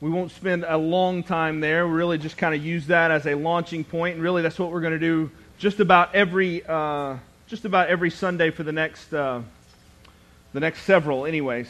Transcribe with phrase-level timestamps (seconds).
[0.00, 1.86] we won't spend a long time there.
[1.88, 4.70] We really just kind of use that as a launching point, and really that's what
[4.70, 7.16] we're going to do just about every uh,
[7.46, 9.40] just about every Sunday for the next uh,
[10.52, 11.68] the next several, anyways.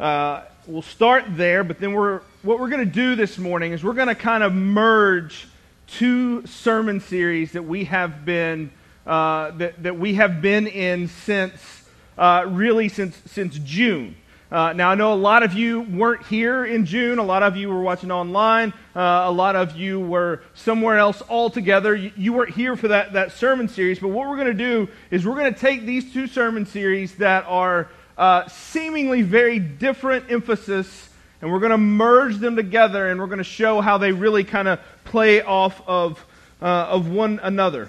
[0.00, 3.84] Uh, we'll start there, but then we're what we're going to do this morning is
[3.84, 5.46] we're going to kind of merge
[5.86, 8.72] two sermon series that we have been
[9.06, 11.84] uh, that, that we have been in since
[12.18, 14.16] uh, really since since June.
[14.52, 17.18] Uh, now, I know a lot of you weren't here in June.
[17.18, 18.72] A lot of you were watching online.
[18.94, 21.96] Uh, a lot of you were somewhere else altogether.
[21.96, 23.98] You, you weren't here for that, that sermon series.
[23.98, 27.14] But what we're going to do is we're going to take these two sermon series
[27.16, 31.08] that are uh, seemingly very different emphasis,
[31.40, 34.44] and we're going to merge them together, and we're going to show how they really
[34.44, 36.24] kind of play off of,
[36.62, 37.88] uh, of one another.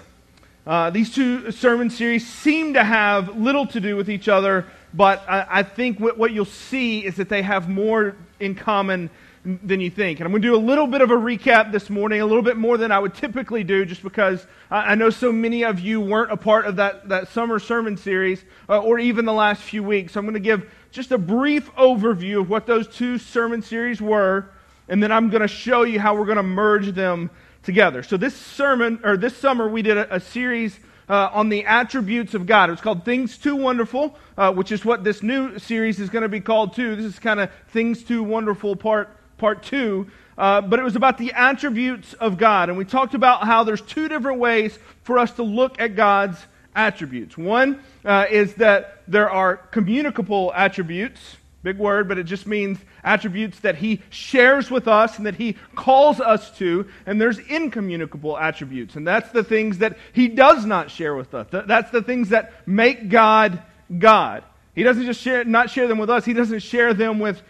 [0.66, 4.66] Uh, these two sermon series seem to have little to do with each other,
[4.96, 9.10] but I, I think what, what, you'll see is that they have more in common
[9.44, 10.18] than you think.
[10.18, 12.42] And I'm going to do a little bit of a recap this morning, a little
[12.42, 15.78] bit more than I would typically do, just because I, I know so many of
[15.78, 19.62] you weren't a part of that, that summer sermon series uh, or even the last
[19.62, 20.14] few weeks.
[20.14, 24.00] So I'm going to give just a brief overview of what those two sermon series
[24.00, 24.48] were,
[24.88, 27.30] and then I'm going to show you how we're going to merge them
[27.62, 28.02] together.
[28.02, 32.34] So this sermon, or this summer, we did a, a series uh, on the attributes
[32.34, 32.68] of God.
[32.68, 36.22] It was called Things Too Wonderful, uh, which is what this new series is going
[36.22, 36.96] to be called too.
[36.96, 40.08] This is kind of Things Too Wonderful part part two.
[40.38, 43.80] Uh, but it was about the attributes of God, and we talked about how there's
[43.80, 46.38] two different ways for us to look at God's
[46.74, 47.38] attributes.
[47.38, 53.60] One uh, is that there are communicable attributes, big word, but it just means attributes
[53.60, 56.86] that he shares with us and that he calls us to.
[57.06, 58.96] And there's incommunicable attributes.
[58.96, 61.48] And that's the things that he does not share with us.
[61.50, 63.62] That's the things that make God
[63.98, 64.44] God.
[64.74, 67.42] He doesn't just share, not share them with us, he doesn't share them with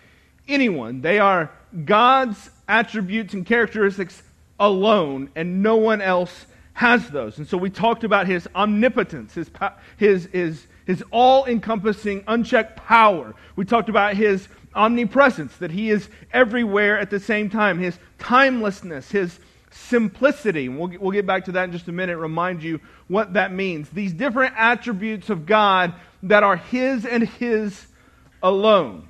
[0.49, 1.01] anyone.
[1.01, 1.51] They are
[1.85, 4.23] God's attributes and characteristics
[4.59, 7.39] alone, and no one else has those.
[7.39, 9.51] And so we talked about his omnipotence, his,
[9.97, 13.35] his, his, his all encompassing, unchecked power.
[13.57, 19.11] We talked about his omnipresence, that he is everywhere at the same time, his timelessness,
[19.11, 19.39] his
[19.71, 20.69] simplicity.
[20.69, 23.89] We'll, we'll get back to that in just a minute, remind you what that means.
[23.91, 27.87] These different attributes of God that are his and his
[28.43, 29.09] alone.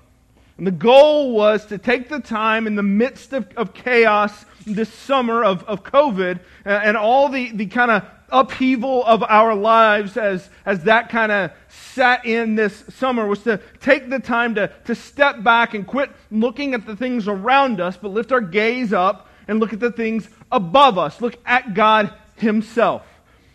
[0.59, 4.93] And the goal was to take the time in the midst of, of chaos this
[4.93, 10.17] summer of, of COVID and, and all the, the kind of upheaval of our lives
[10.17, 14.71] as, as that kind of sat in this summer was to take the time to,
[14.85, 18.93] to step back and quit looking at the things around us, but lift our gaze
[18.93, 21.21] up and look at the things above us.
[21.21, 23.03] Look at God Himself.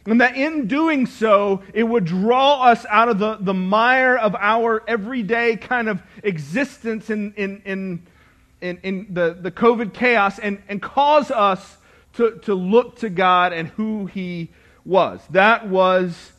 [0.05, 4.35] And that in doing so, it would draw us out of the, the mire of
[4.35, 8.07] our everyday kind of existence in, in, in,
[8.61, 11.77] in, in the, the COVID chaos and, and cause us
[12.13, 14.49] to, to look to God and who He
[14.85, 15.21] was.
[15.29, 16.31] That was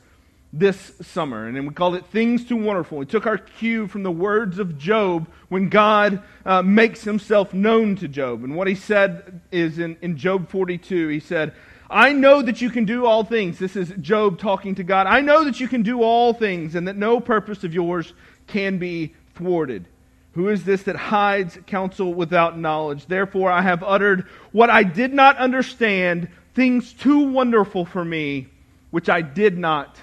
[0.52, 1.46] this summer.
[1.46, 2.98] And then we called it Things Too Wonderful.
[2.98, 7.96] We took our cue from the words of Job when God uh, makes himself known
[7.96, 8.44] to Job.
[8.44, 11.54] And what he said is in, in Job 42, he said,
[11.88, 13.58] I know that you can do all things.
[13.58, 15.06] This is Job talking to God.
[15.06, 18.12] I know that you can do all things and that no purpose of yours
[18.46, 19.86] can be thwarted.
[20.32, 23.06] Who is this that hides counsel without knowledge?
[23.06, 28.48] Therefore, I have uttered what I did not understand, things too wonderful for me,
[28.90, 29.96] which I did not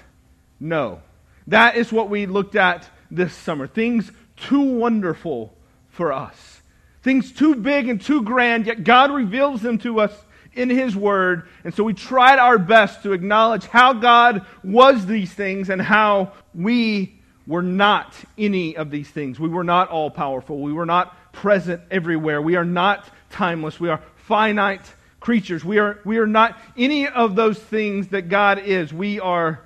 [0.58, 1.00] know.
[1.46, 3.66] That is what we looked at this summer.
[3.66, 5.54] Things too wonderful
[5.90, 6.62] for us.
[7.02, 10.12] Things too big and too grand, yet God reveals them to us
[10.52, 11.48] in His Word.
[11.64, 16.32] And so we tried our best to acknowledge how God was these things and how
[16.54, 19.40] we were not any of these things.
[19.40, 20.60] We were not all powerful.
[20.60, 22.42] We were not present everywhere.
[22.42, 23.80] We are not timeless.
[23.80, 25.64] We are finite creatures.
[25.64, 28.92] We are, we are not any of those things that God is.
[28.92, 29.60] We are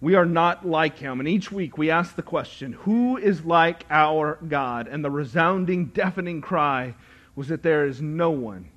[0.00, 1.20] we are not like him.
[1.20, 4.88] And each week we ask the question, Who is like our God?
[4.88, 6.94] And the resounding, deafening cry
[7.34, 8.68] was that there is no one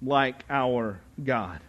[0.00, 1.60] like our God.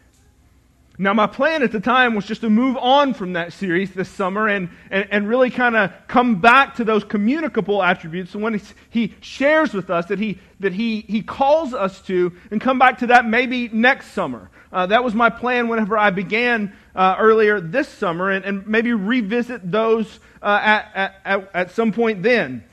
[0.99, 4.09] Now, my plan at the time was just to move on from that series this
[4.09, 8.61] summer and, and, and really kind of come back to those communicable attributes, the one
[8.91, 12.99] he shares with us, that, he, that he, he calls us to, and come back
[12.99, 14.51] to that maybe next summer.
[14.71, 18.93] Uh, that was my plan whenever I began uh, earlier this summer, and, and maybe
[18.93, 22.63] revisit those uh, at, at, at some point then.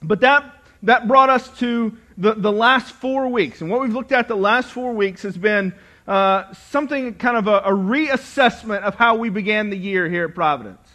[0.00, 3.62] But that, that brought us to the, the last four weeks.
[3.62, 5.74] And what we've looked at the last four weeks has been
[6.08, 10.34] uh, something kind of a, a reassessment of how we began the year here at
[10.34, 10.88] Providence.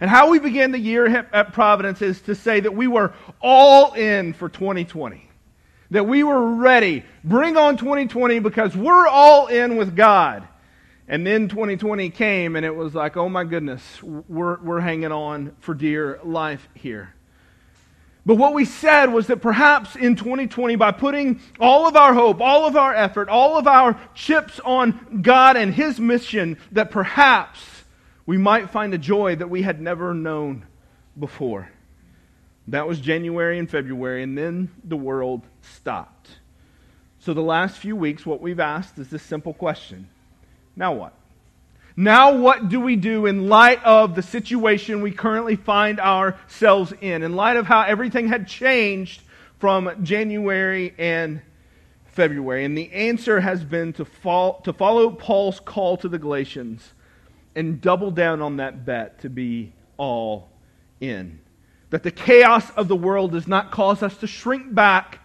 [0.00, 3.94] And how we began the year at Providence is to say that we were all
[3.94, 5.28] in for 2020.
[5.90, 7.04] that we were ready.
[7.24, 10.46] Bring on 2020 because we're all in with God.
[11.08, 15.56] And then 2020 came and it was like, oh my goodness, we're, we're hanging on
[15.60, 17.14] for dear life here.
[18.26, 22.40] But what we said was that perhaps in 2020, by putting all of our hope,
[22.40, 27.60] all of our effort, all of our chips on God and His mission, that perhaps
[28.26, 30.66] we might find a joy that we had never known
[31.18, 31.70] before.
[32.68, 36.28] That was January and February, and then the world stopped.
[37.20, 40.08] So, the last few weeks, what we've asked is this simple question
[40.76, 41.14] Now what?
[42.00, 47.24] Now, what do we do in light of the situation we currently find ourselves in?
[47.24, 49.20] In light of how everything had changed
[49.58, 51.42] from January and
[52.04, 52.64] February?
[52.64, 56.92] And the answer has been to, fall, to follow Paul's call to the Galatians
[57.56, 60.50] and double down on that bet to be all
[61.00, 61.40] in.
[61.90, 65.18] That the chaos of the world does not cause us to shrink back,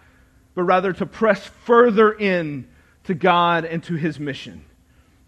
[0.56, 2.68] but rather to press further in
[3.04, 4.66] to God and to his mission.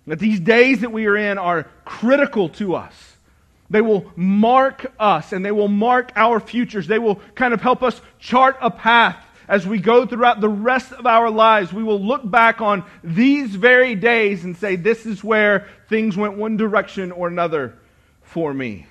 [0.08, 2.94] That these days that we are in are critical to us.
[3.70, 6.88] They will mark us and they will mark our futures.
[6.88, 9.18] They will kind of help us chart a path
[9.48, 11.74] as we go throughout the rest of our lives.
[11.74, 16.38] We will look back on these very days and say, This is where things went
[16.38, 17.76] one direction or another
[18.22, 18.86] for me.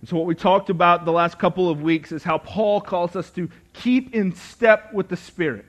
[0.00, 3.16] And so, what we talked about the last couple of weeks is how Paul calls
[3.16, 5.64] us to keep in step with the Spirit.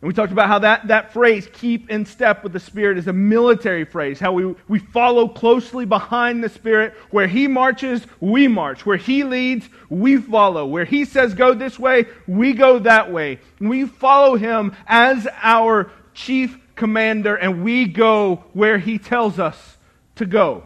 [0.00, 3.08] And we talked about how that, that phrase, keep in step with the Spirit, is
[3.08, 4.20] a military phrase.
[4.20, 6.94] How we, we follow closely behind the Spirit.
[7.10, 8.86] Where He marches, we march.
[8.86, 10.66] Where He leads, we follow.
[10.66, 13.40] Where He says go this way, we go that way.
[13.58, 19.78] And we follow Him as our chief commander, and we go where He tells us
[20.14, 20.62] to go.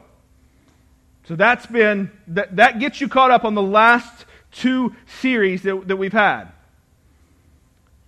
[1.25, 5.89] So that's been, that, that gets you caught up on the last two series that,
[5.89, 6.49] that we've had.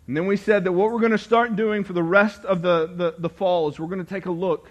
[0.07, 2.61] And then we said that what we're going to start doing for the rest of
[2.61, 4.71] the, the, the fall is we're going to take a look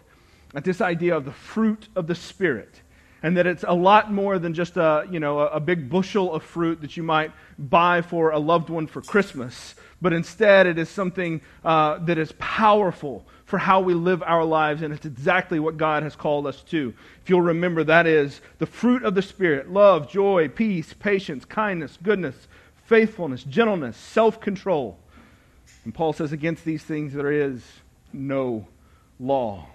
[0.53, 2.81] at this idea of the fruit of the Spirit.
[3.23, 6.43] And that it's a lot more than just a, you know, a, big bushel of
[6.43, 9.75] fruit that you might buy for a loved one for Christmas.
[10.01, 14.81] But instead, it is something uh, that is powerful for how we live our lives,
[14.81, 16.93] and it's exactly what God has called us to.
[17.21, 21.97] If you'll remember, that is the fruit of the Spirit love, joy, peace, patience, kindness,
[22.03, 22.35] goodness,
[22.83, 24.99] faithfulness, gentleness, self control.
[25.85, 27.61] And Paul says, against these things there is
[28.11, 28.67] no
[29.19, 29.67] law.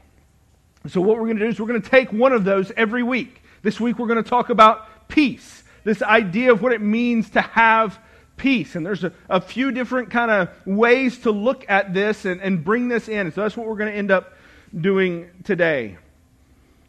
[0.87, 3.02] So, what we're going to do is we're going to take one of those every
[3.02, 3.43] week.
[3.62, 7.40] This week, we're going to talk about peace, this idea of what it means to
[7.40, 7.99] have
[8.37, 8.76] peace.
[8.76, 12.64] And there's a, a few different kind of ways to look at this and, and
[12.64, 13.32] bring this in.
[13.32, 14.35] So, that's what we're going to end up
[14.81, 15.99] doing today.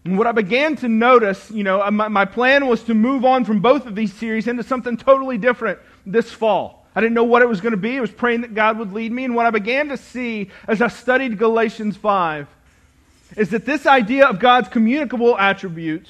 [0.05, 3.25] And what I began to notice, you know, uh, my, my plan was to move
[3.25, 6.78] on from both of these series into something totally different this fall.
[6.99, 7.95] I didn't know what it was going to be.
[7.95, 9.23] I was praying that God would lead me.
[9.23, 12.45] And what I began to see as I studied Galatians 5
[13.37, 16.09] is that this idea of God's communicable attributes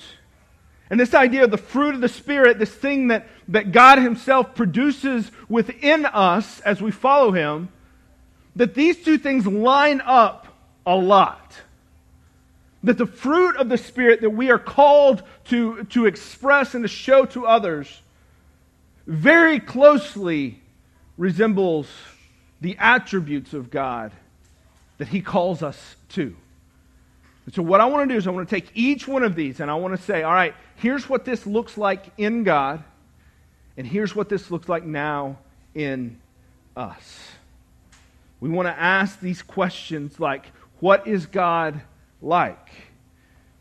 [0.89, 4.55] and this idea of the fruit of the Spirit, this thing that, that God Himself
[4.55, 7.69] produces within us as we follow Him,
[8.55, 10.47] that these two things line up
[10.87, 11.55] a lot.
[12.81, 16.87] That the fruit of the Spirit that we are called to, to express and to
[16.87, 18.01] show to others
[19.05, 20.59] very closely
[21.19, 21.87] resembles
[22.61, 24.11] the attributes of God
[24.97, 26.35] that He calls us to.
[27.45, 29.35] And so, what I want to do is, I want to take each one of
[29.35, 32.83] these and I want to say, all right, here's what this looks like in God,
[33.77, 35.37] and here's what this looks like now
[35.75, 36.19] in
[36.75, 37.29] us.
[38.39, 40.45] We want to ask these questions like,
[40.79, 41.81] what is God
[42.21, 42.69] like?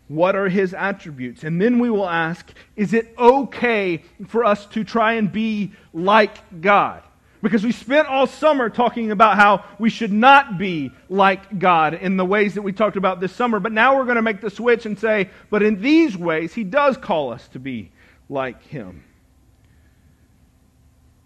[0.06, 1.42] What are his attributes?
[1.42, 6.60] And then we will ask, is it okay for us to try and be like
[6.60, 7.02] God?
[7.42, 12.16] Because we spent all summer talking about how we should not be like God in
[12.16, 13.60] the ways that we talked about this summer.
[13.60, 16.64] But now we're going to make the switch and say, but in these ways, He
[16.64, 17.92] does call us to be
[18.28, 19.04] like Him.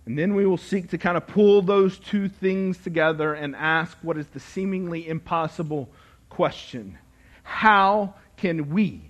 [0.05, 3.97] And then we will seek to kind of pull those two things together and ask
[4.03, 5.89] what is the seemingly impossible
[6.29, 6.99] question
[7.43, 9.01] How can we,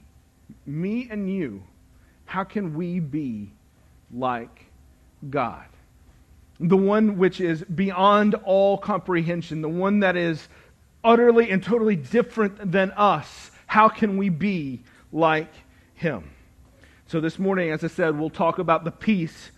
[0.67, 1.63] me and you,
[2.27, 3.53] how can we be
[4.13, 4.67] like
[5.29, 5.65] God?
[6.61, 10.49] The one which is beyond all comprehension, the one that is
[11.05, 13.51] utterly and totally different than us.
[13.67, 14.83] How can we be
[15.13, 15.53] like
[15.95, 16.31] him?
[17.07, 19.51] So, this morning, as I said, we'll talk about the peace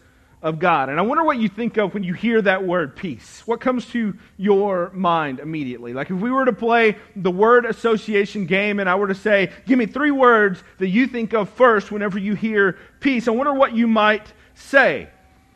[0.45, 0.91] of God.
[0.91, 3.43] And I wonder what you think of when you hear that word peace.
[3.47, 5.95] What comes to your mind immediately?
[5.95, 9.51] Like if we were to play the word association game and I were to say,
[9.67, 13.55] give me three words that you think of first whenever you hear peace, I wonder
[13.55, 15.09] what you might say.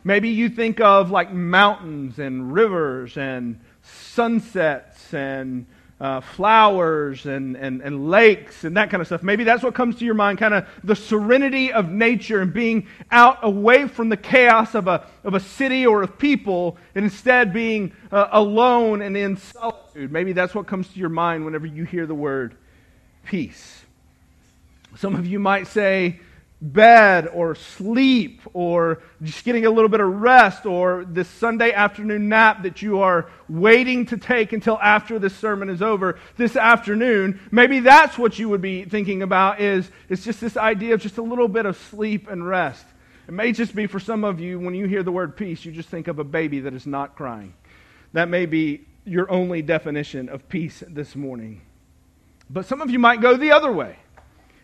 [0.09, 5.67] Maybe you think of like mountains and rivers and sunsets and
[6.01, 9.23] uh, flowers and, and, and lakes and that kind of stuff.
[9.23, 12.87] Maybe that's what comes to your mind, kind of the serenity of nature and being
[13.11, 17.53] out away from the chaos of a, of a city or of people and instead
[17.53, 20.11] being uh, alone and in solitude.
[20.11, 22.57] Maybe that's what comes to your mind whenever you hear the word
[23.27, 23.85] peace.
[24.97, 26.21] Some of you might say,
[26.61, 32.29] bed or sleep or just getting a little bit of rest or this Sunday afternoon
[32.29, 37.39] nap that you are waiting to take until after this sermon is over this afternoon.
[37.53, 41.19] Maybe that's what you would be thinking about is it's just this idea of just
[41.19, 42.85] a little bit of sleep and rest.
[43.29, 45.71] It may just be for some of you when you hear the word peace, you
[45.71, 47.55] just think of a baby that is not crying.
[48.15, 51.61] That may be your only definition of peace this morning.
[52.51, 53.99] But some of you might go the other way.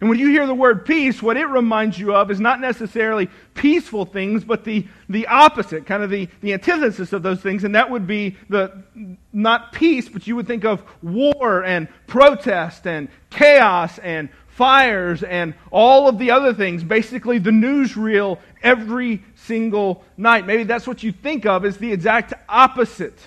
[0.01, 3.31] And when you hear the word peace, what it reminds you of is not necessarily
[3.55, 7.65] peaceful things, but the, the opposite, kind of the, the antithesis of those things.
[7.65, 8.85] And that would be the
[9.33, 15.55] not peace, but you would think of war and protest and chaos and fires and
[15.71, 16.85] all of the other things.
[16.85, 20.47] Basically, the newsreel every single night.
[20.47, 23.19] Maybe that's what you think of as the exact opposite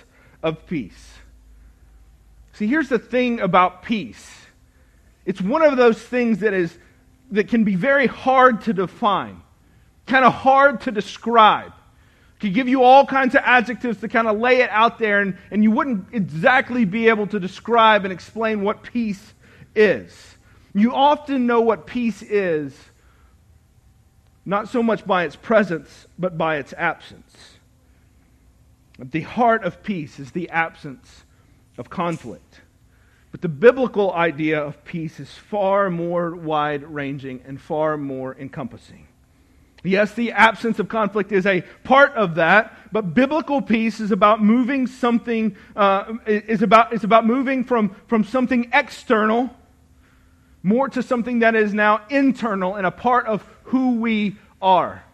[0.42, 1.14] of peace.
[2.52, 4.28] See, here's the thing about peace
[5.28, 6.78] it's one of those things that is
[7.32, 9.42] that can be very hard to define,
[10.06, 11.74] kind of hard to describe.
[12.40, 15.36] Could give you all kinds of adjectives to kind of lay it out there, and,
[15.50, 19.34] and you wouldn't exactly be able to describe and explain what peace
[19.74, 20.38] is.
[20.72, 22.74] You often know what peace is,
[24.46, 27.58] not so much by its presence, but by its absence.
[28.98, 31.24] The heart of peace is the absence
[31.76, 32.62] of conflict.
[33.38, 39.06] But the biblical idea of peace is far more wide ranging and far more encompassing.
[39.84, 44.42] Yes, the absence of conflict is a part of that, but biblical peace is about
[44.42, 49.54] moving something, uh, is, about, is about moving from, from something external
[50.64, 55.04] more to something that is now internal and a part of who we are.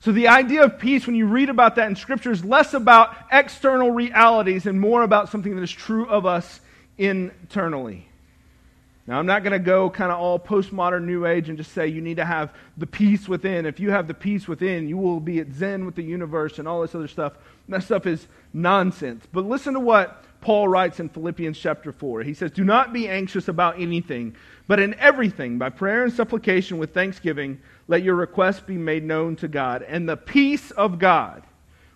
[0.00, 3.16] So the idea of peace, when you read about that in Scripture, is less about
[3.32, 6.60] external realities and more about something that is true of us
[7.00, 8.06] internally.
[9.06, 11.88] Now, I'm not going to go kind of all postmodern New Age and just say
[11.88, 13.66] you need to have the peace within.
[13.66, 16.68] If you have the peace within, you will be at zen with the universe and
[16.68, 17.32] all this other stuff.
[17.68, 19.26] That stuff is nonsense.
[19.32, 22.22] But listen to what Paul writes in Philippians chapter 4.
[22.22, 24.36] He says, Do not be anxious about anything,
[24.68, 29.34] but in everything, by prayer and supplication with thanksgiving, let your requests be made known
[29.36, 29.82] to God.
[29.82, 31.42] And the peace of God,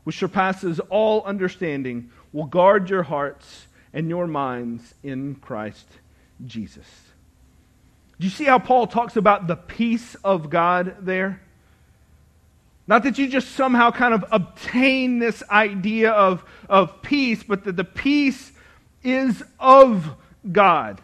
[0.03, 5.87] which surpasses all understanding, will guard your hearts and your minds in Christ
[6.45, 6.87] Jesus.
[8.19, 11.41] Do you see how Paul talks about the peace of God there?
[12.87, 17.77] Not that you just somehow kind of obtain this idea of, of peace, but that
[17.77, 18.53] the peace
[19.03, 20.17] is of
[20.51, 21.01] God.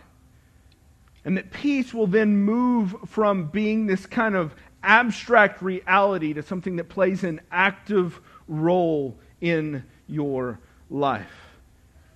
[1.25, 6.77] And that peace will then move from being this kind of abstract reality to something
[6.77, 10.59] that plays an active role in your
[10.91, 11.50] life.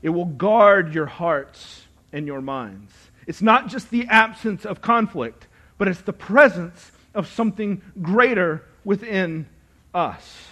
[0.05, 1.83] It will guard your hearts
[2.13, 2.93] and your minds.
[3.27, 9.49] It's not just the absence of conflict, but it's the presence of something greater within
[9.95, 10.49] us.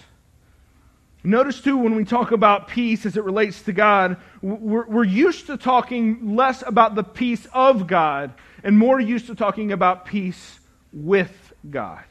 [1.23, 5.45] Notice, too, when we talk about peace as it relates to God, we're, we're, used
[5.45, 8.33] to talking less about the peace of God
[8.63, 10.59] and more used to talking about peace
[10.91, 12.03] with God.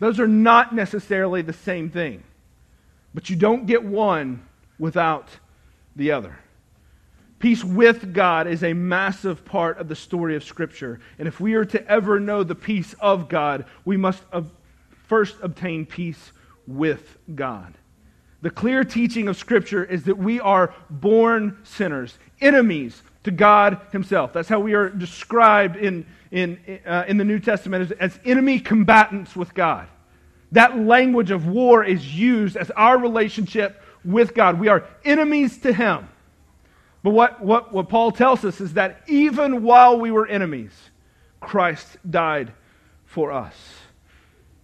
[0.00, 2.22] Those are not necessarily the same thing,
[3.14, 4.46] but you don't get one
[4.78, 5.28] without
[5.96, 6.38] the other.
[7.38, 11.00] Peace with God is a massive part of the story of Scripture.
[11.18, 14.22] And if we are to ever know the peace of God, we must
[15.06, 16.32] first obtain peace
[16.66, 17.74] with God.
[18.42, 24.32] The clear teaching of Scripture is that we are born sinners, enemies to God Himself.
[24.32, 28.60] That's how we are described in, in, uh, in the New Testament as, as enemy
[28.60, 29.88] combatants with God.
[30.52, 34.58] That language of war is used as our relationship with God.
[34.58, 36.08] We are enemies to Him.
[37.02, 40.72] But what, what, what Paul tells us is that even while we were enemies,
[41.40, 42.52] Christ died
[43.06, 43.54] for us.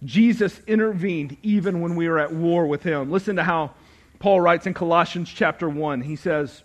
[0.03, 3.09] Jesus intervened even when we were at war with him.
[3.09, 3.71] Listen to how
[4.19, 6.01] Paul writes in Colossians chapter 1.
[6.01, 6.61] He says,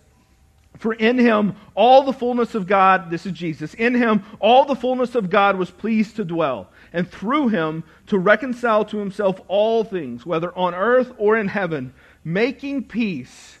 [0.77, 4.75] For in him all the fullness of God, this is Jesus, in him all the
[4.75, 9.83] fullness of God was pleased to dwell, and through him to reconcile to himself all
[9.83, 13.57] things, whether on earth or in heaven, making peace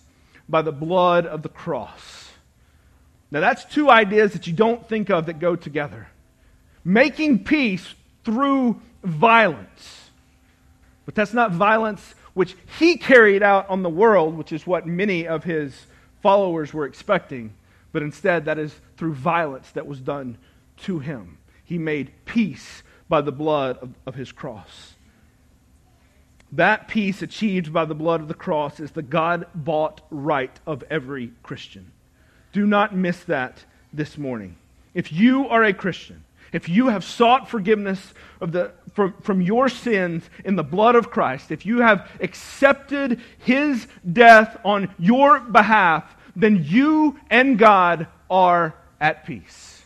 [0.51, 2.29] by the blood of the cross.
[3.31, 6.09] Now, that's two ideas that you don't think of that go together.
[6.83, 10.09] Making peace through violence.
[11.05, 15.27] But that's not violence which he carried out on the world, which is what many
[15.27, 15.85] of his
[16.21, 17.53] followers were expecting.
[17.91, 20.37] But instead, that is through violence that was done
[20.83, 21.37] to him.
[21.63, 24.93] He made peace by the blood of, of his cross.
[26.53, 30.83] That peace achieved by the blood of the cross is the God bought right of
[30.89, 31.91] every Christian.
[32.51, 34.57] Do not miss that this morning.
[34.93, 39.69] If you are a Christian, if you have sought forgiveness of the, from, from your
[39.69, 46.03] sins in the blood of Christ, if you have accepted his death on your behalf,
[46.35, 49.81] then you and God are at peace.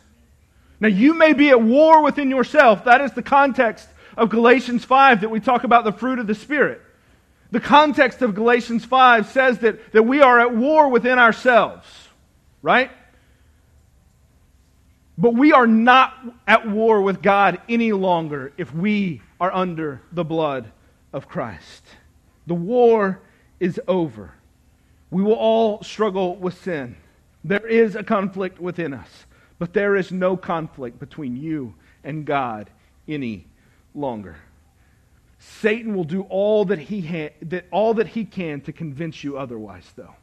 [0.80, 2.84] Now, you may be at war within yourself.
[2.86, 6.36] That is the context of Galatians 5 that we talk about the fruit of the
[6.36, 6.82] Spirit.
[7.52, 11.88] The context of Galatians 5 says that, that we are at war within ourselves,
[12.62, 12.92] right?
[15.18, 16.14] But we are not
[16.48, 20.72] at war with God any longer if we are under the blood
[21.14, 21.84] of Christ.
[22.48, 23.22] The war
[23.60, 24.34] is over.
[25.10, 26.98] We will all struggle with sin.
[27.44, 29.26] There is a conflict within us,
[29.60, 32.70] but there is no conflict between you and God
[33.08, 33.46] any
[33.96, 34.38] longer.
[35.40, 39.38] Satan will do all that he, ha- that, all that he can to convince you
[39.38, 40.16] otherwise, though.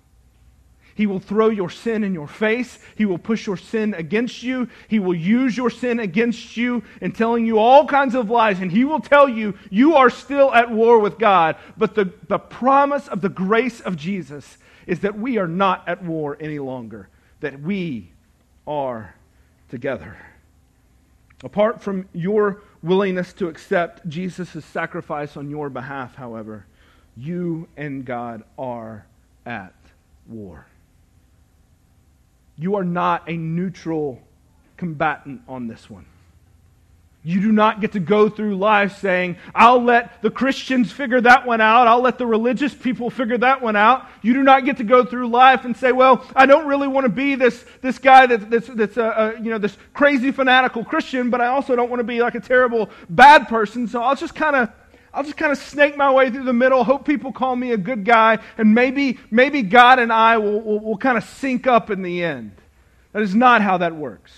[0.94, 2.78] He will throw your sin in your face.
[2.96, 4.68] He will push your sin against you.
[4.88, 8.60] He will use your sin against you and telling you all kinds of lies.
[8.60, 11.56] And he will tell you you are still at war with God.
[11.78, 16.02] But the, the promise of the grace of Jesus is that we are not at
[16.02, 17.08] war any longer,
[17.40, 18.10] that we
[18.66, 19.14] are
[19.70, 20.16] together.
[21.42, 26.66] Apart from your willingness to accept Jesus' sacrifice on your behalf, however,
[27.16, 29.06] you and God are
[29.46, 29.74] at
[30.26, 30.66] war.
[32.58, 34.20] You are not a neutral
[34.76, 36.06] combatant on this one.
[37.24, 41.46] You do not get to go through life saying, I'll let the Christians figure that
[41.46, 41.86] one out.
[41.86, 44.08] I'll let the religious people figure that one out.
[44.22, 47.04] You do not get to go through life and say, well, I don't really want
[47.04, 50.84] to be this, this guy that, that's, that's a, a, you know, this crazy fanatical
[50.84, 53.86] Christian, but I also don't want to be like a terrible bad person.
[53.86, 54.70] So I'll just kind of,
[55.14, 57.76] I'll just kind of snake my way through the middle, hope people call me a
[57.76, 61.88] good guy, and maybe, maybe God and I will, will, will kind of sync up
[61.88, 62.56] in the end.
[63.12, 64.32] That is not how that works.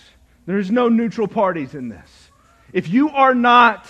[0.45, 2.24] There is no neutral parties in this.
[2.75, 3.89] If you are not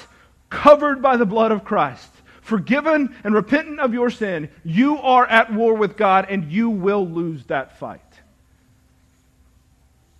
[0.50, 5.52] covered by the blood of Christ, forgiven and repentant of your sin, you are at
[5.52, 8.00] war with God and you will lose that fight.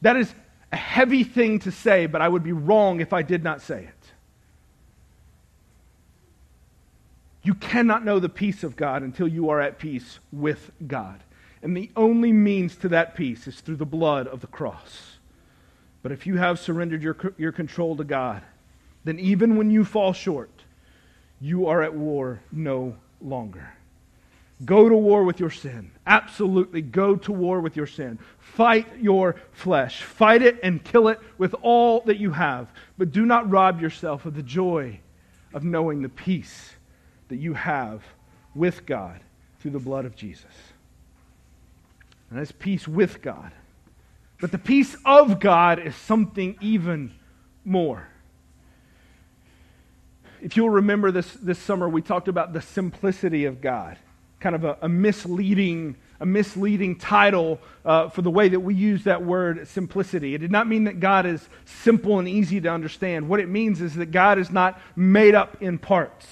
[0.01, 0.35] That is
[0.73, 3.85] a heavy thing to say, but I would be wrong if I did not say
[3.85, 4.13] it.
[7.43, 11.21] You cannot know the peace of God until you are at peace with God.
[11.63, 15.19] And the only means to that peace is through the blood of the cross.
[16.03, 18.43] But if you have surrendered your, your control to God,
[19.05, 20.51] then even when you fall short,
[21.41, 23.73] you are at war no longer.
[24.65, 25.91] Go to war with your sin.
[26.07, 28.19] Absolutely go to war with your sin.
[28.39, 30.03] Fight your flesh.
[30.03, 32.69] Fight it and kill it with all that you have.
[32.97, 35.01] But do not rob yourself of the joy
[35.53, 36.75] of knowing the peace
[37.29, 38.03] that you have
[38.55, 39.21] with God
[39.59, 40.45] through the blood of Jesus.
[42.31, 43.53] And that's peace with God.
[44.41, 47.15] But the peace of God is something even
[47.65, 48.09] more
[50.45, 53.97] if you'll remember this, this summer, we talked about the simplicity of God,
[54.41, 59.05] kind of a, a misleading, a misleading title uh, for the way that we use
[59.05, 60.35] that word simplicity.
[60.35, 63.27] It did not mean that God is simple and easy to understand.
[63.27, 66.27] What it means is that God is not made up in parts.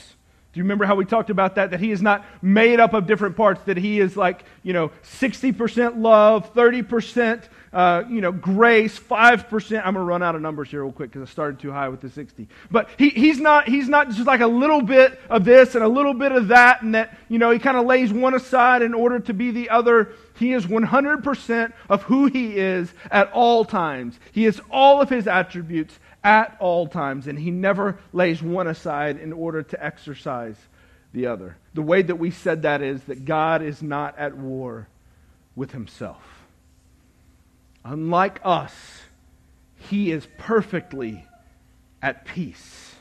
[0.52, 1.70] Do you remember how we talked about that?
[1.70, 4.90] That he is not made up of different parts, that he is like, you know,
[5.02, 9.78] 60% love, 30% uh, you know, grace, 5%.
[9.78, 11.88] I'm going to run out of numbers here real quick because I started too high
[11.88, 12.46] with the 60.
[12.70, 15.88] But he, he's, not, he's not just like a little bit of this and a
[15.88, 18.92] little bit of that, and that, you know, he kind of lays one aside in
[18.92, 20.12] order to be the other.
[20.38, 24.18] He is 100% of who he is at all times.
[24.32, 29.18] He is all of his attributes at all times, and he never lays one aside
[29.18, 30.56] in order to exercise
[31.12, 31.56] the other.
[31.74, 34.88] The way that we said that is that God is not at war
[35.54, 36.22] with himself.
[37.84, 39.02] Unlike us,
[39.76, 41.26] he is perfectly
[42.00, 42.94] at peace.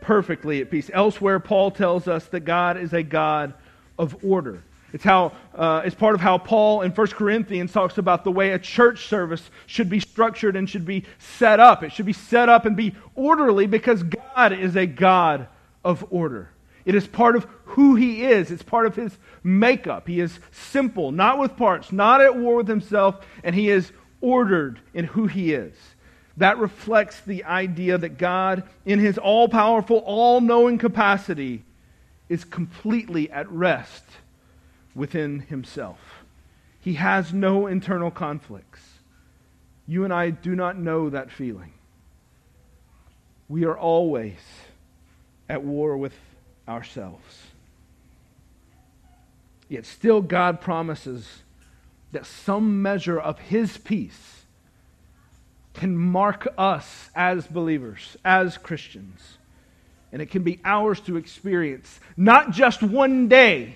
[0.00, 0.90] Perfectly at peace.
[0.92, 3.54] Elsewhere, Paul tells us that God is a God
[3.98, 4.62] of order.
[4.96, 8.52] It's, how, uh, it's part of how Paul in 1 Corinthians talks about the way
[8.52, 11.82] a church service should be structured and should be set up.
[11.82, 15.48] It should be set up and be orderly because God is a God
[15.84, 16.48] of order.
[16.86, 20.08] It is part of who he is, it's part of his makeup.
[20.08, 24.80] He is simple, not with parts, not at war with himself, and he is ordered
[24.94, 25.74] in who he is.
[26.38, 31.64] That reflects the idea that God, in his all powerful, all knowing capacity,
[32.30, 34.02] is completely at rest
[34.96, 36.24] within himself.
[36.80, 38.80] He has no internal conflicts.
[39.86, 41.72] You and I do not know that feeling.
[43.48, 44.38] We are always
[45.48, 46.14] at war with
[46.66, 47.42] ourselves.
[49.68, 51.42] Yet still, God promises
[52.12, 54.44] that some measure of His peace
[55.74, 59.38] can mark us as believers, as Christians.
[60.12, 63.74] And it can be ours to experience, not just one day,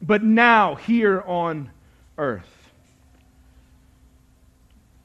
[0.00, 1.70] but now here on
[2.16, 2.48] earth.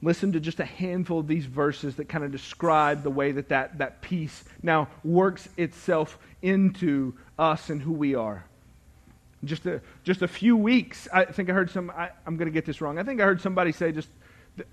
[0.01, 3.49] Listen to just a handful of these verses that kind of describe the way that
[3.49, 8.43] that, that peace now works itself into us and who we are.
[9.45, 12.53] Just a, just a few weeks, I think I heard some, I, I'm going to
[12.53, 12.99] get this wrong.
[12.99, 14.09] I think I heard somebody say just,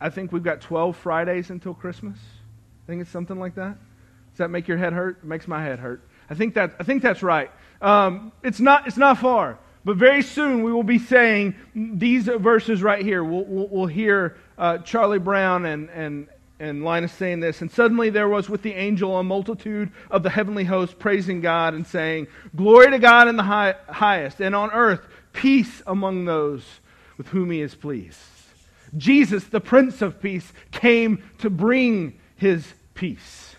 [0.00, 2.18] I think we've got 12 Fridays until Christmas.
[2.18, 3.76] I think it's something like that.
[4.32, 5.18] Does that make your head hurt?
[5.22, 6.02] It makes my head hurt.
[6.28, 7.50] I think, that, I think that's right.
[7.80, 9.58] Um, it's, not, it's not far.
[9.84, 13.24] But very soon we will be saying these verses right here.
[13.24, 17.62] We'll, we'll, we'll hear uh, Charlie Brown and, and, and Linus saying this.
[17.62, 21.72] And suddenly there was with the angel a multitude of the heavenly host praising God
[21.72, 25.00] and saying, Glory to God in the high, highest, and on earth
[25.32, 26.64] peace among those
[27.16, 28.18] with whom he is pleased.
[28.96, 33.49] Jesus, the Prince of Peace, came to bring his peace.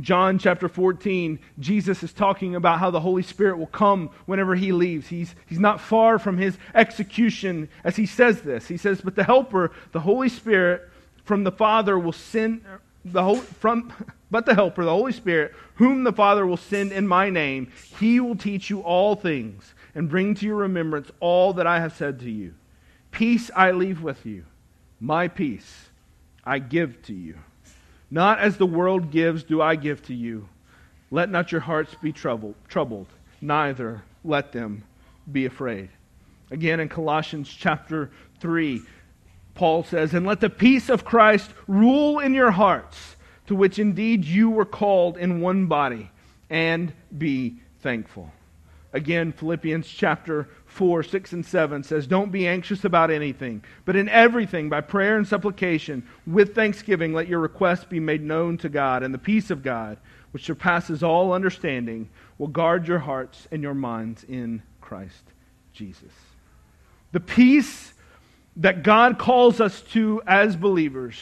[0.00, 4.70] John chapter 14, Jesus is talking about how the Holy Spirit will come whenever he
[4.70, 5.08] leaves.
[5.08, 8.68] He's, he's not far from his execution as he says this.
[8.68, 10.88] He says, But the Helper, the Holy Spirit
[11.24, 12.64] from the Father will send
[13.04, 13.92] the whole, from
[14.30, 18.20] but the helper the holy spirit whom the father will send in my name he
[18.20, 22.18] will teach you all things and bring to your remembrance all that i have said
[22.18, 22.54] to you
[23.10, 24.44] peace i leave with you
[25.00, 25.88] my peace
[26.44, 27.38] i give to you
[28.10, 30.48] not as the world gives do i give to you.
[31.10, 33.08] Let not your hearts be troubled troubled.
[33.40, 34.84] Neither let them
[35.30, 35.90] be afraid.
[36.50, 38.82] Again in colossians chapter 3
[39.54, 44.24] Paul says, And let the peace of Christ rule in your hearts, to which indeed
[44.24, 46.10] you were called in one body,
[46.48, 48.32] and be thankful.
[48.92, 54.08] Again, Philippians chapter 4, 6, and 7 says, Don't be anxious about anything, but in
[54.08, 59.02] everything, by prayer and supplication, with thanksgiving, let your requests be made known to God,
[59.02, 59.98] and the peace of God,
[60.30, 65.24] which surpasses all understanding, will guard your hearts and your minds in Christ
[65.72, 66.12] Jesus.
[67.12, 67.92] The peace
[68.56, 71.20] that God calls us to as believers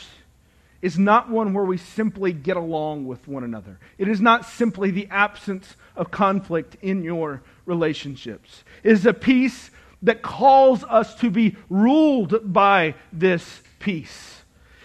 [0.81, 3.79] is not one where we simply get along with one another.
[3.99, 8.62] It is not simply the absence of conflict in your relationships.
[8.83, 9.71] It is a peace
[10.03, 14.43] that calls us to be ruled by this peace.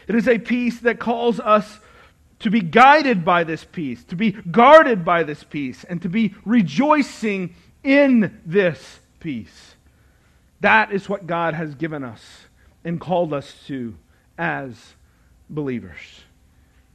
[0.07, 1.79] It is a peace that calls us
[2.39, 6.33] to be guided by this peace, to be guarded by this peace, and to be
[6.43, 9.75] rejoicing in this peace.
[10.59, 12.47] That is what God has given us
[12.83, 13.95] and called us to
[14.37, 14.95] as
[15.49, 15.99] believers.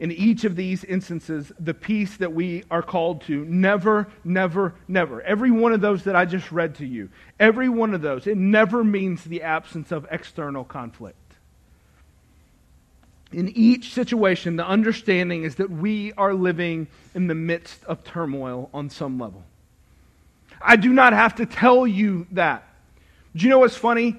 [0.01, 5.21] In each of these instances, the peace that we are called to, never, never, never.
[5.23, 7.09] Every one of those that I just read to you,
[7.41, 11.17] every one of those, it never means the absence of external conflict.
[13.33, 18.71] In each situation, the understanding is that we are living in the midst of turmoil
[18.73, 19.43] on some level.
[20.63, 22.67] I do not have to tell you that.
[23.35, 24.17] Do you know what's funny?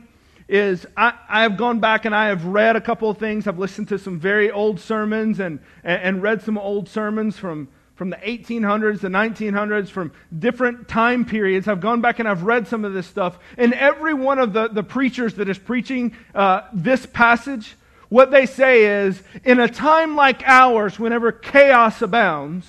[0.50, 3.46] Is I, have gone back and I have read a couple of things.
[3.46, 7.68] I've listened to some very old sermons and, and, and read some old sermons from,
[7.94, 11.68] from the 1800s, the 1900s, from different time periods.
[11.68, 13.38] I've gone back and I've read some of this stuff.
[13.60, 17.76] And every one of the, the preachers that is preaching uh, this passage,
[18.10, 22.68] what they say is, in a time like ours, whenever chaos abounds,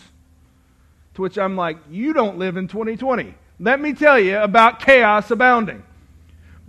[1.14, 3.34] to which I'm like, you don't live in 2020.
[3.58, 5.82] Let me tell you about chaos abounding.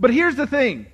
[0.00, 0.86] But here's the thing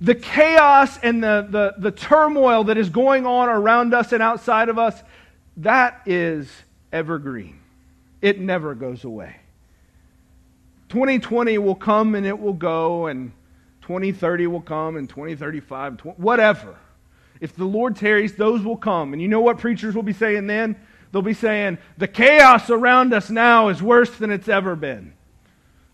[0.00, 4.68] the chaos and the, the, the turmoil that is going on around us and outside
[4.68, 5.02] of us,
[5.58, 6.50] that is
[6.92, 7.60] evergreen.
[8.20, 9.36] It never goes away.
[10.88, 13.32] 2020 will come and it will go, and
[13.82, 16.76] 2030 will come, and 2035, whatever.
[17.40, 19.12] If the Lord tarries, those will come.
[19.12, 20.76] And you know what preachers will be saying then?
[21.12, 25.12] They'll be saying, the chaos around us now is worse than it's ever been.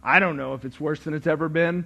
[0.02, 1.84] I don't know if it's worse than it's ever been.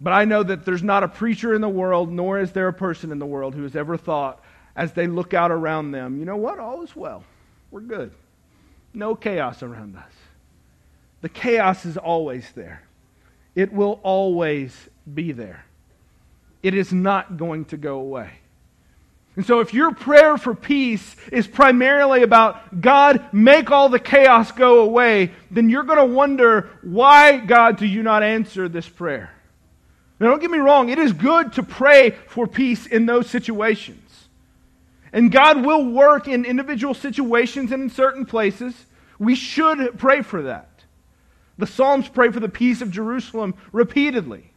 [0.00, 2.72] But I know that there's not a preacher in the world, nor is there a
[2.72, 4.42] person in the world who has ever thought,
[4.74, 6.58] as they look out around them, you know what?
[6.58, 7.24] All is well.
[7.70, 8.12] We're good.
[8.92, 10.12] No chaos around us.
[11.22, 12.82] The chaos is always there,
[13.54, 15.64] it will always be there.
[16.62, 18.30] It is not going to go away.
[19.36, 24.50] And so, if your prayer for peace is primarily about God, make all the chaos
[24.50, 29.30] go away, then you're going to wonder, why, God, do you not answer this prayer?
[30.18, 34.28] Now, don't get me wrong, it is good to pray for peace in those situations.
[35.12, 38.74] And God will work in individual situations and in certain places.
[39.18, 40.68] We should pray for that.
[41.58, 44.52] The Psalms pray for the peace of Jerusalem repeatedly.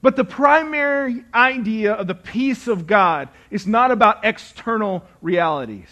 [0.00, 5.88] But the primary idea of the peace of God is not about external realities.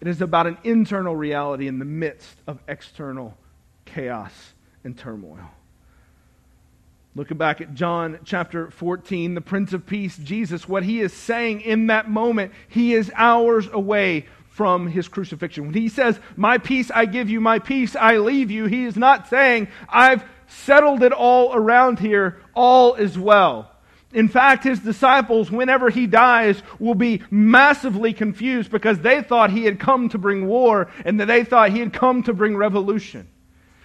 [0.00, 3.36] It is about an internal reality in the midst of external
[3.86, 4.52] chaos
[4.84, 5.50] and turmoil.
[7.16, 11.60] Looking back at John chapter 14, the Prince of Peace, Jesus, what he is saying
[11.60, 15.66] in that moment, he is hours away from his crucifixion.
[15.66, 18.96] When he says, My peace I give you, my peace I leave you, he is
[18.96, 23.70] not saying, I've settled it all around here, all is well.
[24.12, 29.64] In fact, his disciples, whenever he dies, will be massively confused because they thought he
[29.64, 33.28] had come to bring war and that they thought he had come to bring revolution.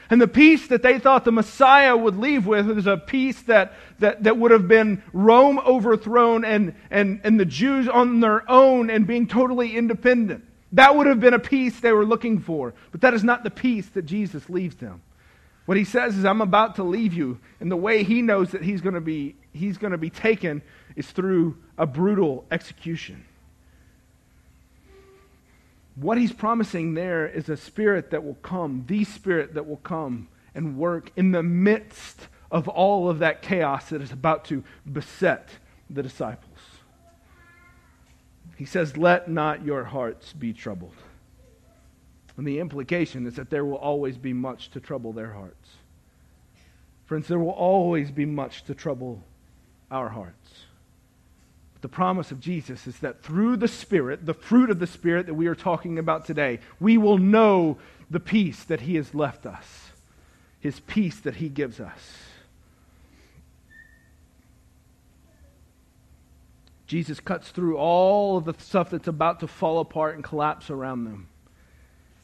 [0.10, 3.74] And the peace that they thought the Messiah would leave with is a peace that,
[4.00, 8.90] that, that would have been Rome overthrown and, and, and the Jews on their own
[8.90, 10.46] and being totally independent.
[10.72, 12.74] That would have been a peace they were looking for.
[12.92, 15.02] But that is not the peace that Jesus leaves them.
[15.66, 17.40] What he says is, I'm about to leave you.
[17.60, 20.64] And the way he knows that he's going to be, he's going to be taken
[20.96, 23.24] is through a brutal execution.
[26.00, 30.30] What he's promising there is a spirit that will come, the spirit that will come
[30.56, 35.50] and work in the midst of all of that chaos that is about to beset
[35.90, 36.58] the disciples.
[38.56, 40.96] He says, Let not your hearts be troubled.
[42.38, 45.70] And the implication is that there will always be much to trouble their hearts.
[47.06, 49.22] Friends, there will always be much to trouble
[49.92, 50.66] our hearts.
[51.82, 55.34] The promise of Jesus is that through the Spirit, the fruit of the Spirit that
[55.34, 57.78] we are talking about today, we will know
[58.10, 59.92] the peace that He has left us,
[60.60, 62.18] His peace that He gives us.
[66.90, 71.06] Jesus cuts through all of the stuff that's about to fall apart and collapse around
[71.06, 71.28] them.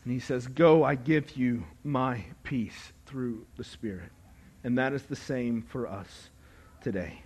[0.04, 4.12] And he says, Go, I give you my peace through the Spirit.
[4.64, 6.30] And that is the same for us
[6.82, 7.22] today.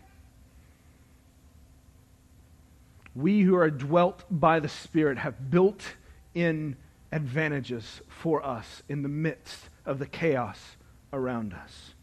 [3.15, 5.83] We who are dwelt by the Spirit have built
[6.33, 6.77] in
[7.11, 10.77] advantages for us in the midst of the chaos
[11.11, 11.95] around us.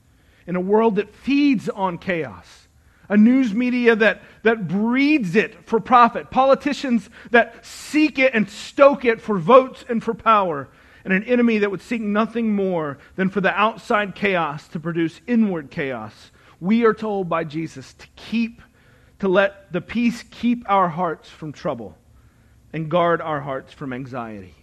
[0.46, 2.68] In a world that feeds on chaos,
[3.08, 9.04] a news media that, that breeds it for profit, politicians that seek it and stoke
[9.04, 10.68] it for votes and for power,
[11.04, 15.20] and an enemy that would seek nothing more than for the outside chaos to produce
[15.26, 16.32] inward chaos.
[16.60, 18.60] We are told by Jesus to keep,
[19.18, 21.96] to let the peace keep our hearts from trouble
[22.72, 24.54] and guard our hearts from anxiety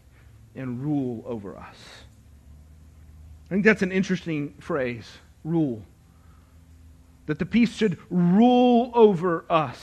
[0.55, 1.77] and rule over us.
[3.45, 5.09] I think that's an interesting phrase
[5.43, 5.83] rule
[7.25, 9.79] that the peace should rule over us.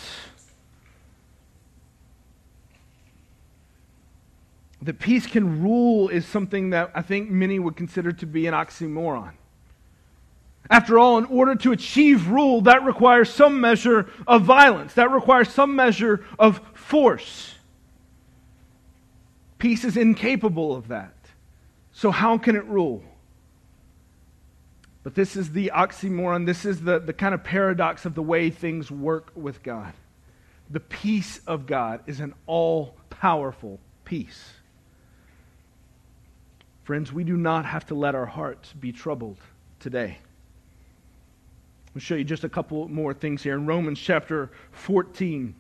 [4.82, 8.54] That peace can rule is something that I think many would consider to be an
[8.54, 9.32] oxymoron.
[10.68, 15.48] After all, in order to achieve rule, that requires some measure of violence, that requires
[15.48, 17.54] some measure of force.
[19.58, 21.14] Peace is incapable of that.
[21.92, 23.02] So, how can it rule?
[25.02, 26.46] But this is the oxymoron.
[26.46, 29.92] This is the, the kind of paradox of the way things work with God.
[30.70, 34.52] The peace of God is an all powerful peace.
[36.84, 39.38] Friends, we do not have to let our hearts be troubled
[39.78, 40.18] today.
[41.94, 43.54] I'll show you just a couple more things here.
[43.54, 45.54] In Romans chapter 14,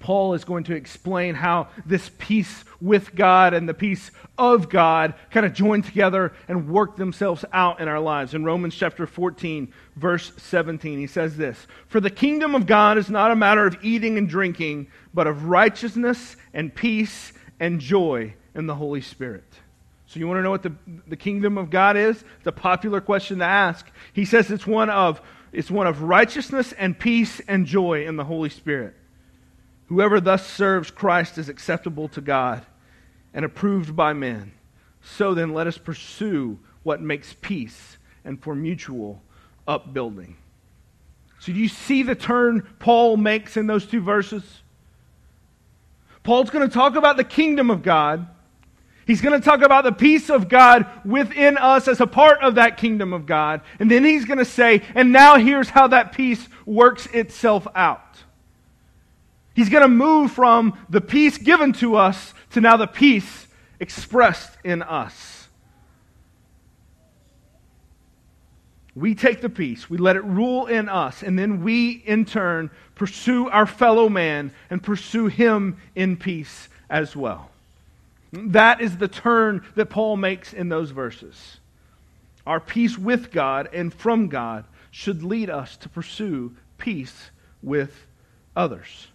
[0.00, 5.12] Paul is going to explain how this peace with God and the peace of God
[5.30, 8.32] kind of join together and work themselves out in our lives.
[8.32, 13.10] In Romans chapter 14, verse 17, he says this For the kingdom of God is
[13.10, 18.66] not a matter of eating and drinking, but of righteousness and peace and joy in
[18.66, 19.44] the Holy Spirit.
[20.06, 20.72] So, you want to know what the,
[21.06, 22.24] the kingdom of God is?
[22.38, 23.88] It's a popular question to ask.
[24.12, 25.20] He says it's one of,
[25.52, 28.94] it's one of righteousness and peace and joy in the Holy Spirit.
[29.86, 32.64] Whoever thus serves Christ is acceptable to God
[33.34, 34.52] and approved by men.
[35.02, 39.22] So then, let us pursue what makes peace and for mutual
[39.66, 40.36] upbuilding.
[41.40, 44.44] So, do you see the turn Paul makes in those two verses?
[46.22, 48.28] Paul's going to talk about the kingdom of God.
[49.10, 52.54] He's going to talk about the peace of God within us as a part of
[52.54, 53.60] that kingdom of God.
[53.80, 58.18] And then he's going to say, and now here's how that peace works itself out.
[59.52, 63.48] He's going to move from the peace given to us to now the peace
[63.80, 65.48] expressed in us.
[68.94, 72.70] We take the peace, we let it rule in us, and then we, in turn,
[72.94, 77.49] pursue our fellow man and pursue him in peace as well.
[78.32, 81.58] That is the turn that Paul makes in those verses.
[82.46, 87.30] Our peace with God and from God should lead us to pursue peace
[87.62, 88.06] with
[88.56, 89.08] others.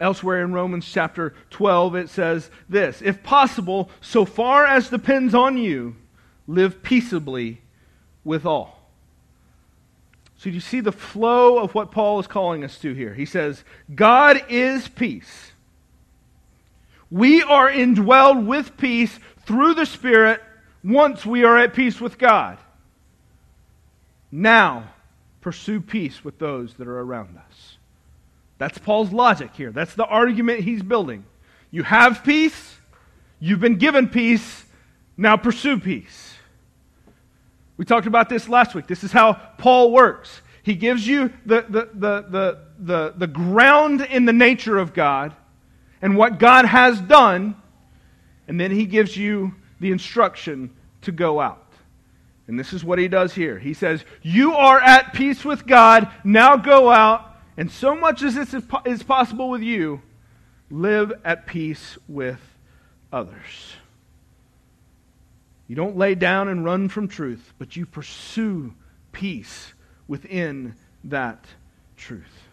[0.00, 5.56] Elsewhere in Romans chapter 12, it says this If possible, so far as depends on
[5.56, 5.96] you,
[6.46, 7.60] live peaceably
[8.24, 8.80] with all.
[10.36, 13.14] So, you see the flow of what Paul is calling us to here?
[13.14, 15.52] He says, God is peace.
[17.14, 20.42] We are indwelled with peace through the Spirit
[20.82, 22.58] once we are at peace with God.
[24.32, 24.90] Now,
[25.40, 27.76] pursue peace with those that are around us.
[28.58, 29.70] That's Paul's logic here.
[29.70, 31.24] That's the argument he's building.
[31.70, 32.78] You have peace,
[33.38, 34.64] you've been given peace,
[35.16, 36.34] now pursue peace.
[37.76, 38.88] We talked about this last week.
[38.88, 40.40] This is how Paul works.
[40.64, 45.36] He gives you the, the, the, the, the, the ground in the nature of God
[46.04, 47.56] and what God has done,
[48.46, 50.68] and then he gives you the instruction
[51.00, 51.72] to go out.
[52.46, 53.58] And this is what he does here.
[53.58, 58.34] He says, You are at peace with God, now go out and so much as
[58.34, 60.02] this is possible with you,
[60.70, 62.40] live at peace with
[63.10, 63.72] others.
[65.68, 68.74] You don't lay down and run from truth, but you pursue
[69.12, 69.72] peace
[70.06, 71.46] within that
[71.96, 72.43] truth.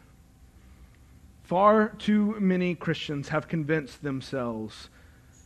[1.52, 4.88] Far too many Christians have convinced themselves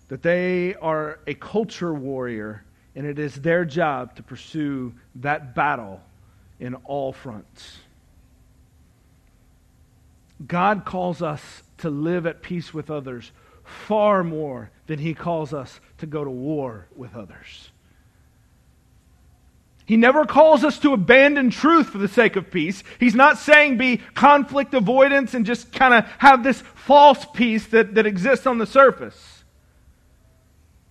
[0.07, 2.63] that they are a culture warrior
[2.95, 6.03] and it is their job to pursue that battle
[6.59, 7.79] in all fronts.
[10.45, 13.31] God calls us to live at peace with others
[13.63, 17.71] far more than he calls us to go to war with others.
[19.85, 22.83] He never calls us to abandon truth for the sake of peace.
[22.99, 27.93] He's not saying be conflict avoidance and just kind of have this false peace that,
[27.95, 29.43] that exists on the surface.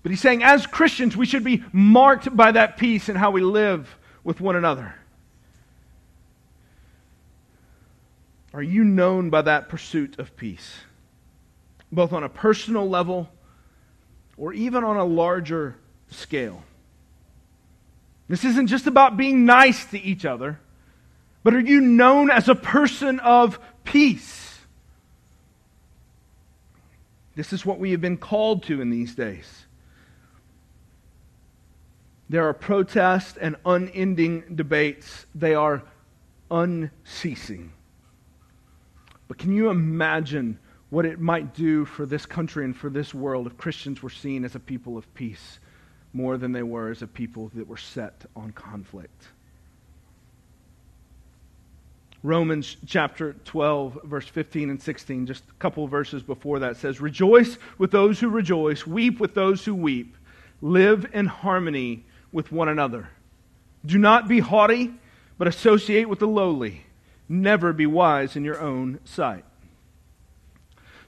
[0.03, 3.41] But he's saying, as Christians, we should be marked by that peace in how we
[3.41, 4.95] live with one another.
[8.53, 10.77] Are you known by that pursuit of peace?
[11.91, 13.29] Both on a personal level
[14.37, 15.77] or even on a larger
[16.11, 16.63] scale.
[18.29, 20.59] This isn't just about being nice to each other,
[21.43, 24.59] but are you known as a person of peace?
[27.37, 29.67] This is what we have been called to in these days.
[32.31, 35.83] There are protests and unending debates, they are
[36.51, 37.73] unceasing.
[39.29, 40.59] But can you imagine
[40.89, 44.45] what it might do for this country and for this world if Christians were seen
[44.45, 45.59] as a people of peace
[46.15, 49.25] more than they were as a people that were set on conflict?
[52.25, 57.59] Romans chapter 12, verse 15 and 16, just a couple verses before that says, Rejoice
[57.77, 60.17] with those who rejoice, weep with those who weep,
[60.63, 63.11] live in harmony with one another.
[63.85, 64.95] Do not be haughty,
[65.37, 66.87] but associate with the lowly.
[67.29, 69.45] Never be wise in your own sight.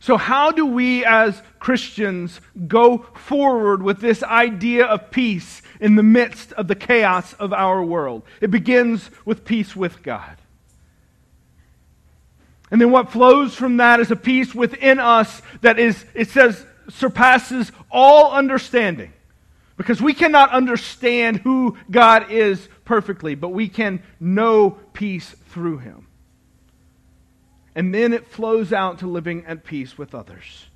[0.01, 6.03] So, how do we as Christians go forward with this idea of peace in the
[6.03, 8.23] midst of the chaos of our world?
[8.41, 10.37] It begins with peace with God.
[12.71, 16.65] And then what flows from that is a peace within us that is, it says,
[16.89, 19.13] surpasses all understanding.
[19.77, 26.06] Because we cannot understand who God is perfectly, but we can know peace through him
[27.77, 30.67] and then it flows out to living at peace with others.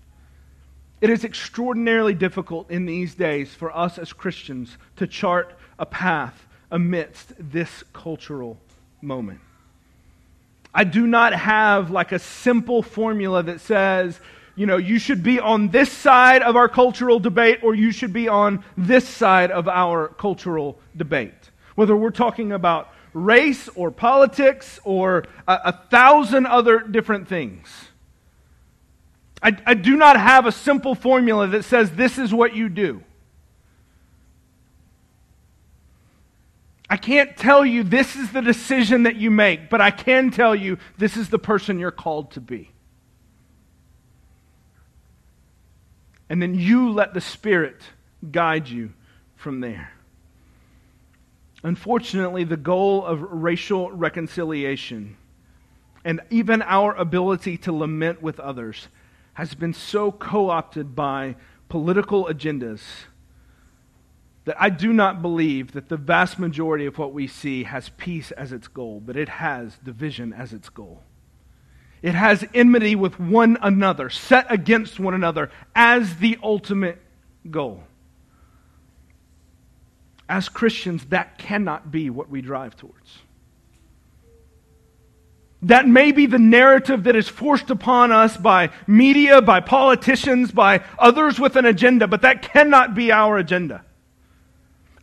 [1.01, 6.47] It is extraordinarily difficult in these days for us as Christians to chart a path
[6.71, 8.59] amidst this cultural
[9.01, 9.41] moment.
[10.75, 14.21] I do not have like a simple formula that says,
[14.55, 18.13] you know, you should be on this side of our cultural debate or you should
[18.13, 21.51] be on this side of our cultural debate.
[21.77, 27.69] Whether we're talking about race or politics or a, a thousand other different things.
[29.43, 33.03] I, I do not have a simple formula that says this is what you do.
[36.89, 40.57] I can't tell you this is the decision that you make, but I can tell
[40.57, 42.73] you this is the person you're called to be.
[46.29, 47.81] And then you let the Spirit
[48.31, 48.93] guide you
[49.37, 49.93] from there.
[51.63, 55.17] Unfortunately, the goal of racial reconciliation
[56.05, 58.89] and even our ability to lament with others
[59.35, 61.37] has been so co opted by
[61.69, 62.81] political agendas
[64.45, 68.31] that I do not believe that the vast majority of what we see has peace
[68.33, 71.03] as its goal, but it has division as its goal.
[72.03, 76.99] It has enmity with one another, set against one another as the ultimate
[77.51, 77.85] goal.
[80.31, 83.19] As Christians, that cannot be what we drive towards.
[85.63, 90.85] That may be the narrative that is forced upon us by media, by politicians, by
[91.01, 93.85] others with an agenda, but that cannot be our agenda.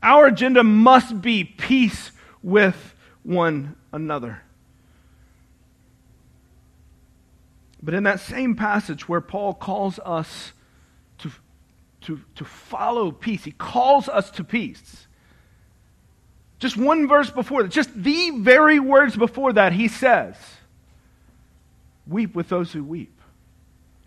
[0.01, 2.11] Our agenda must be peace
[2.41, 4.43] with one another.
[7.83, 10.53] But in that same passage where Paul calls us
[11.17, 11.31] to,
[12.03, 15.03] to, to follow peace, he calls us to peace.
[16.59, 20.35] Just one verse before that, just the very words before that, he says,
[22.07, 23.19] Weep with those who weep,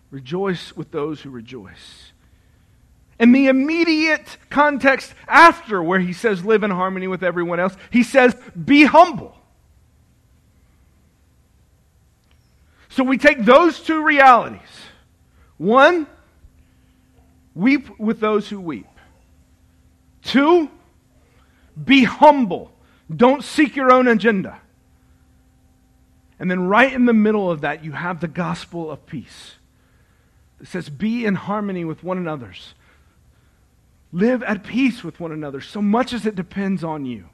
[0.09, 2.11] rejoice with those who rejoice.
[3.19, 8.03] And the immediate context after, where he says, Live in harmony with everyone else, he
[8.03, 8.35] says,
[8.65, 9.37] Be humble.
[12.89, 14.59] So we take those two realities.
[15.57, 16.07] One,
[17.55, 18.87] weep with those who weep.
[20.23, 20.69] Two,
[21.81, 22.71] be humble.
[23.13, 24.59] Don't seek your own agenda.
[26.39, 29.55] And then, right in the middle of that, you have the gospel of peace.
[30.59, 32.73] It says, Be in harmony with one another's.
[34.11, 37.29] Live at peace with one another, so much as it depends on you.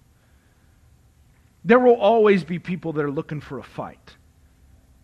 [1.65, 4.15] There will always be people that are looking for a fight.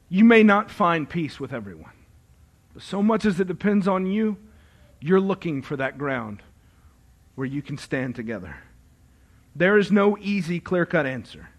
[0.09, 1.93] You may not find peace with everyone,
[2.73, 4.38] but so much as it depends on you,
[4.99, 6.43] you're looking for that ground
[7.36, 8.57] where you can stand together.
[9.56, 11.49] There is no easy, clear cut answer.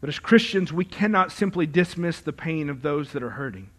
[0.00, 3.70] But as Christians, we cannot simply dismiss the pain of those that are hurting.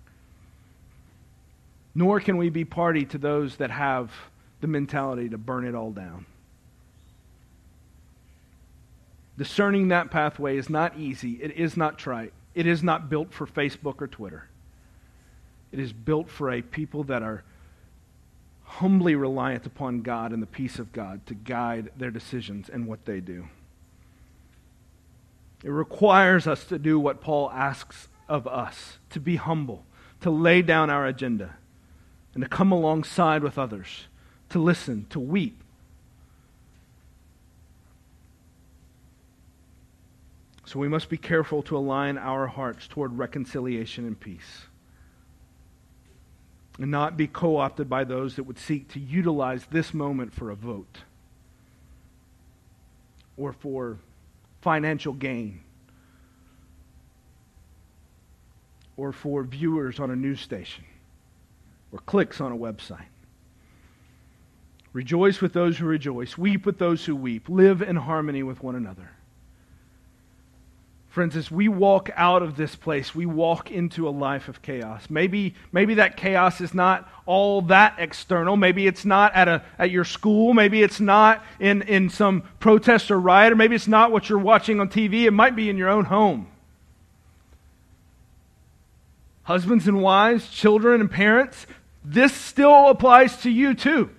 [1.95, 4.11] Nor can we be party to those that have
[4.61, 6.26] the mentality to burn it all down.
[9.38, 11.39] Discerning that pathway is not easy.
[11.41, 12.34] It is not trite.
[12.53, 14.49] It is not built for Facebook or Twitter.
[15.72, 17.43] It is built for a people that are
[18.70, 23.05] humbly reliant upon God and the peace of God to guide their decisions and what
[23.05, 23.47] they do.
[25.63, 29.86] It requires us to do what Paul asks of us to be humble,
[30.22, 31.55] to lay down our agenda,
[32.36, 34.05] and to come alongside with others,
[34.49, 35.63] to listen, to weep.
[40.65, 44.68] So we must be careful to align our hearts toward reconciliation and peace.
[46.80, 50.49] And not be co opted by those that would seek to utilize this moment for
[50.49, 50.99] a vote
[53.36, 53.97] or for
[54.61, 55.61] financial gain
[58.95, 60.86] or for viewers on a news station
[61.91, 63.07] or clicks on a website.
[64.93, 68.75] Rejoice with those who rejoice, weep with those who weep, live in harmony with one
[68.75, 69.11] another.
[71.20, 75.09] Friends, as we walk out of this place, we walk into a life of chaos.
[75.09, 78.55] Maybe, maybe that chaos is not all that external.
[78.55, 80.53] Maybe it's not at, a, at your school.
[80.53, 83.51] Maybe it's not in, in some protest or riot.
[83.51, 85.26] Or maybe it's not what you're watching on TV.
[85.26, 86.47] It might be in your own home.
[89.43, 91.67] Husbands and wives, children and parents,
[92.01, 94.09] this still applies to you too.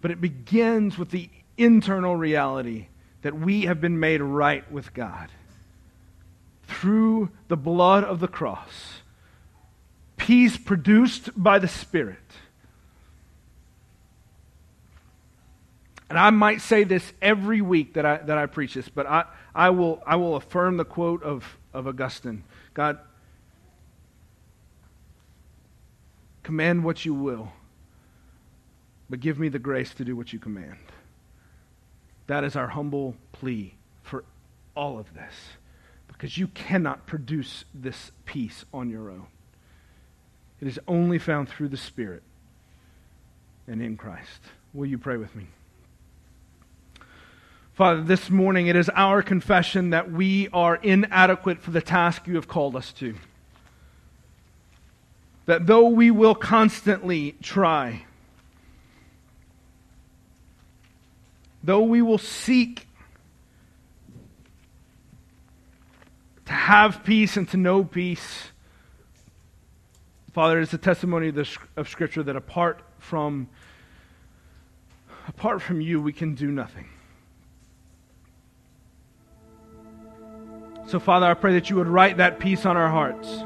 [0.00, 1.28] But it begins with the
[1.62, 2.88] internal reality
[3.22, 5.28] that we have been made right with God
[6.64, 9.00] through the blood of the cross.
[10.16, 12.18] Peace produced by the Spirit.
[16.08, 19.24] And I might say this every week that I, that I preach this, but I,
[19.54, 22.44] I, will, I will affirm the quote of, of Augustine
[22.74, 22.98] God,
[26.42, 27.52] command what you will,
[29.08, 30.76] but give me the grace to do what you command.
[32.26, 34.24] That is our humble plea for
[34.76, 35.34] all of this.
[36.08, 39.26] Because you cannot produce this peace on your own.
[40.60, 42.22] It is only found through the Spirit
[43.66, 44.40] and in Christ.
[44.72, 45.46] Will you pray with me?
[47.74, 52.36] Father, this morning it is our confession that we are inadequate for the task you
[52.36, 53.14] have called us to.
[55.46, 58.04] That though we will constantly try,
[61.62, 62.86] though we will seek
[66.46, 68.48] to have peace and to know peace,
[70.32, 73.48] Father, it is a testimony of, the, of Scripture that apart from
[75.28, 76.88] apart from you, we can do nothing.
[80.86, 83.44] So, Father, I pray that you would write that peace on our hearts.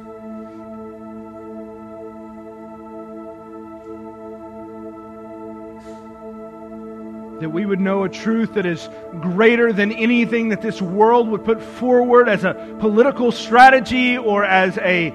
[7.41, 8.89] That we would know a truth that is
[9.21, 14.79] greater than anything that this world would put forward as a political strategy or as
[14.79, 15.09] a,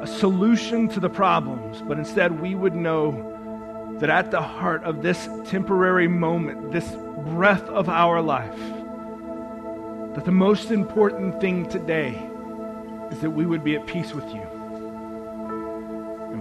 [0.00, 5.02] a solution to the problems, but instead we would know that at the heart of
[5.02, 6.96] this temporary moment, this
[7.26, 8.58] breath of our life,
[10.14, 12.20] that the most important thing today
[13.12, 14.51] is that we would be at peace with you.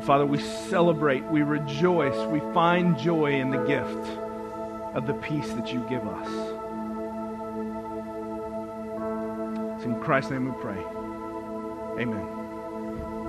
[0.02, 4.18] And Father, we celebrate, we rejoice, we find joy in the gift
[4.96, 6.28] of the peace that you give us.
[9.76, 10.84] It's in Christ's name we pray.
[12.02, 12.41] Amen.